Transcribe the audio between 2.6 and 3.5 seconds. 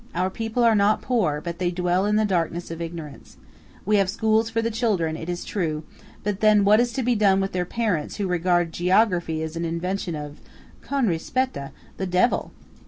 of ignorance.